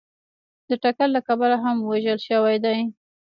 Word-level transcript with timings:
د 0.69 0.71
ټکر 0.83 1.07
له 1.15 1.21
کبله 1.27 1.57
هم 1.63 1.77
وژل 1.89 2.19
شوي 2.27 2.57
دي 2.65 2.77